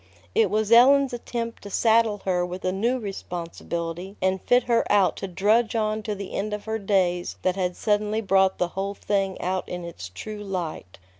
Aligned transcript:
It 0.33 0.49
was 0.49 0.71
Ellen's 0.71 1.13
attempt 1.13 1.61
to 1.61 1.69
saddle 1.69 2.23
her 2.25 2.43
with 2.43 2.65
a 2.65 2.71
new 2.71 2.97
responsibility 2.97 4.15
and 4.19 4.41
fit 4.41 4.63
her 4.63 4.83
out 4.91 5.15
to 5.17 5.27
drudge 5.27 5.75
on 5.75 6.01
to 6.01 6.15
the 6.15 6.33
end 6.33 6.55
of 6.55 6.65
her 6.65 6.79
days 6.79 7.35
that 7.43 7.55
had 7.55 7.75
suddenly 7.75 8.19
brought 8.19 8.57
the 8.57 8.69
whole 8.69 8.95
thing 8.95 9.39
out 9.39 9.69
in 9.69 9.85
its 9.85 10.09
true 10.09 10.43
light. 10.43 10.97